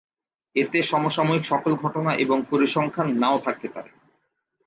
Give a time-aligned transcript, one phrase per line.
[0.55, 3.91] এতে সমসাময়িক সকল ঘটনা এবং পরিসংখ্যান নাও থাকতে পারে।